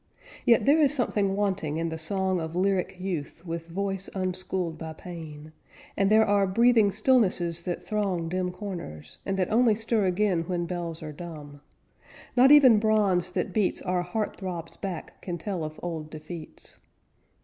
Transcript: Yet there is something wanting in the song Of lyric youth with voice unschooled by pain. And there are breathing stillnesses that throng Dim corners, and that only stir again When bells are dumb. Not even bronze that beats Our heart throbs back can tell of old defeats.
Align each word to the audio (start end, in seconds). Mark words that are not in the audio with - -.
Yet 0.47 0.65
there 0.65 0.79
is 0.79 0.95
something 0.95 1.35
wanting 1.35 1.77
in 1.77 1.89
the 1.89 1.97
song 1.99 2.39
Of 2.41 2.55
lyric 2.55 2.95
youth 2.99 3.45
with 3.45 3.67
voice 3.67 4.09
unschooled 4.15 4.75
by 4.79 4.93
pain. 4.93 5.51
And 5.95 6.09
there 6.09 6.25
are 6.25 6.47
breathing 6.47 6.91
stillnesses 6.91 7.61
that 7.65 7.85
throng 7.87 8.27
Dim 8.27 8.49
corners, 8.49 9.19
and 9.27 9.37
that 9.37 9.51
only 9.53 9.75
stir 9.75 10.05
again 10.05 10.45
When 10.47 10.65
bells 10.65 11.03
are 11.03 11.13
dumb. 11.13 11.61
Not 12.35 12.51
even 12.51 12.79
bronze 12.79 13.31
that 13.33 13.53
beats 13.53 13.79
Our 13.83 14.01
heart 14.01 14.37
throbs 14.37 14.75
back 14.75 15.21
can 15.21 15.37
tell 15.37 15.63
of 15.63 15.79
old 15.83 16.09
defeats. 16.09 16.79